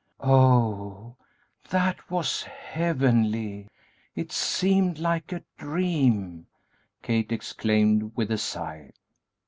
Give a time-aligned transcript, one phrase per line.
[0.23, 1.15] "Oh,
[1.69, 3.67] that was heavenly!
[4.15, 6.47] It seemed like a dream!"
[7.03, 8.93] Kate exclaimed, with a sigh.